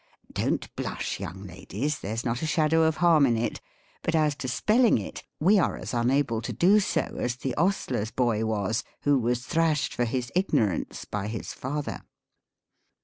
Don't 0.33 0.75
blush, 0.75 1.19
young 1.19 1.43
ladies; 1.43 1.99
there's 1.99 2.25
not 2.25 2.41
a 2.41 2.47
shadow 2.47 2.81
of 2.85 2.97
harm 3.05 3.27
in 3.27 3.37
it: 3.37 3.61
but 4.01 4.15
as 4.15 4.33
to 4.37 4.47
spelling 4.47 4.97
it, 4.97 5.21
we 5.39 5.59
are 5.59 5.77
as 5.77 5.93
unable 5.93 6.41
to 6.41 6.51
do 6.51 6.79
so 6.79 7.17
as 7.19 7.35
the 7.35 7.53
ostler's 7.53 8.09
boy 8.09 8.43
was, 8.43 8.83
who 9.03 9.21
v/as 9.21 9.45
thrashed 9.45 9.93
for 9.93 10.05
his 10.05 10.31
ignorance 10.35 11.05
by 11.05 11.27
his 11.27 11.49
fatiier. 11.49 12.01